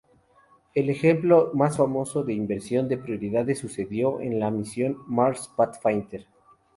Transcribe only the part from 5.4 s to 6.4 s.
Pathfinder.